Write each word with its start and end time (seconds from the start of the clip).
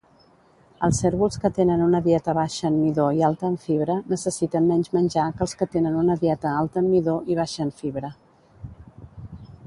Els 0.85 0.99
cérvols 1.01 1.35
que 1.41 1.49
tenen 1.55 1.81
una 1.87 1.99
dieta 2.05 2.33
baixa 2.37 2.65
en 2.69 2.79
midó 2.85 3.05
i 3.19 3.21
alta 3.27 3.45
en 3.49 3.57
fibra 3.65 3.97
necessiten 4.13 4.65
menys 4.71 4.89
menjar 4.97 5.25
que 5.35 5.45
els 5.47 5.53
que 5.59 5.67
tenen 5.75 5.99
una 6.05 6.15
dieta 6.23 6.55
alta 6.63 6.81
en 6.85 6.89
midó 6.95 7.15
i 7.35 7.37
baixa 7.41 7.61
en 7.67 7.73
fibra. 7.83 8.11